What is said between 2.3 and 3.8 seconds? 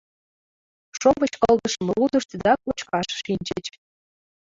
да кочкаш шинчыч.